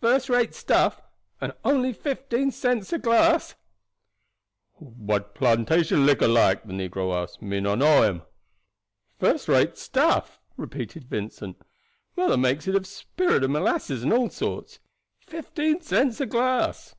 "First 0.00 0.30
rate 0.30 0.54
stuff; 0.54 1.02
and 1.42 1.52
only 1.62 1.92
fifteen 1.92 2.50
cents 2.50 2.90
a 2.94 2.98
glass." 2.98 3.54
"What 4.76 5.34
plantation 5.34 6.06
liquor 6.06 6.26
like?" 6.26 6.64
the 6.66 6.72
negro 6.72 7.14
asked. 7.14 7.42
"Me 7.42 7.60
not 7.60 7.80
know 7.80 8.00
him." 8.02 8.22
"First 9.18 9.46
rate 9.46 9.76
stuff," 9.76 10.40
Vincent 10.56 10.76
repeated. 11.12 11.56
"Mother 12.16 12.38
makes 12.38 12.66
it 12.66 12.74
of 12.76 12.86
spirit 12.86 13.44
and 13.44 13.52
molasses 13.52 14.02
and 14.04 14.12
all 14.14 14.30
sorts. 14.30 14.78
Fifteen 15.20 15.82
cents 15.82 16.18
a 16.18 16.24
glass." 16.24 16.94